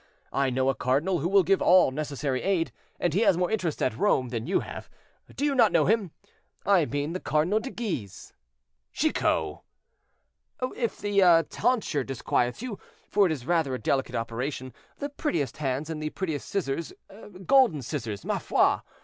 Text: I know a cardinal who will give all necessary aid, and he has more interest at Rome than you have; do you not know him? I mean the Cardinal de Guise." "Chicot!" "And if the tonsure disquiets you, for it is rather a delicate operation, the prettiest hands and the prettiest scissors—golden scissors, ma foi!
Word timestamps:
I 0.33 0.49
know 0.49 0.67
a 0.69 0.73
cardinal 0.73 1.19
who 1.19 1.29
will 1.29 1.43
give 1.43 1.61
all 1.61 1.91
necessary 1.91 2.41
aid, 2.41 2.71
and 2.99 3.13
he 3.13 3.19
has 3.19 3.37
more 3.37 3.51
interest 3.51 3.83
at 3.83 3.95
Rome 3.95 4.29
than 4.29 4.47
you 4.47 4.61
have; 4.61 4.89
do 5.35 5.45
you 5.45 5.53
not 5.53 5.71
know 5.71 5.85
him? 5.85 6.09
I 6.65 6.85
mean 6.85 7.13
the 7.13 7.19
Cardinal 7.19 7.59
de 7.59 7.69
Guise." 7.69 8.33
"Chicot!" 8.91 9.59
"And 10.59 10.75
if 10.75 10.97
the 10.97 11.45
tonsure 11.51 12.03
disquiets 12.03 12.63
you, 12.63 12.79
for 13.09 13.27
it 13.27 13.31
is 13.31 13.45
rather 13.45 13.75
a 13.75 13.79
delicate 13.79 14.15
operation, 14.15 14.73
the 14.97 15.09
prettiest 15.09 15.57
hands 15.57 15.87
and 15.87 16.01
the 16.01 16.09
prettiest 16.09 16.49
scissors—golden 16.49 17.83
scissors, 17.83 18.25
ma 18.25 18.39
foi! 18.39 18.79